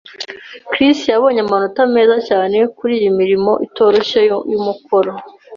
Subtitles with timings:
[0.69, 5.11] Chris yabonye amanota meza cyane kuriyi mirimo itoroshye yo mukoro.